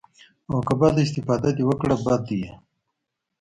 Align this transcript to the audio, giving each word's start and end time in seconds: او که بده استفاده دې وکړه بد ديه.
او 0.49 0.57
که 0.67 0.73
بده 0.81 1.01
استفاده 1.05 1.49
دې 1.57 1.63
وکړه 1.69 1.95
بد 2.05 2.21
ديه. 2.27 2.51